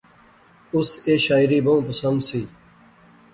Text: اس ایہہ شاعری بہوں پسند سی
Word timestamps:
اس 0.75 0.89
ایہہ 1.05 1.23
شاعری 1.25 1.59
بہوں 1.65 1.81
پسند 1.87 2.17
سی 2.27 2.41